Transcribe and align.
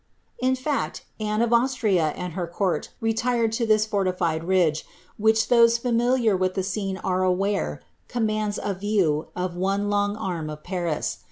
^' 0.01 0.03
In 0.39 0.55
fact, 0.55 1.05
Anne 1.19 1.43
of 1.43 1.53
Austria 1.53 2.07
and 2.17 2.33
her 2.33 2.47
court 2.47 2.89
retired 2.99 3.51
to 3.51 3.71
is 3.71 3.85
fortified 3.85 4.43
ridge, 4.45 4.83
which 5.19 5.47
those 5.47 5.77
familiar 5.77 6.35
with 6.35 6.55
the 6.55 6.63
scene 6.63 6.97
are 6.97 7.21
aware 7.21 7.81
com 8.07 8.27
aods 8.27 8.57
a 8.63 8.73
view 8.73 9.27
of 9.35 9.55
one 9.55 9.91
long 9.91 10.15
arm 10.15 10.49
of 10.49 10.63
Paris. 10.63 11.19